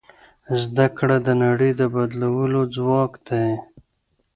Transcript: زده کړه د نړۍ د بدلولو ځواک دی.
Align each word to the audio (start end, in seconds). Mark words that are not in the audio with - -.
زده 0.61 0.85
کړه 0.97 1.17
د 1.27 1.29
نړۍ 1.43 1.71
د 1.79 1.81
بدلولو 1.93 2.61
ځواک 2.75 3.11
دی. 3.27 3.47